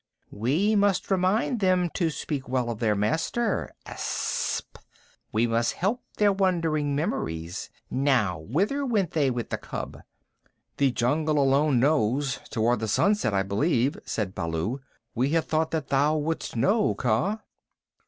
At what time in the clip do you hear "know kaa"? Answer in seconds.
16.55-17.41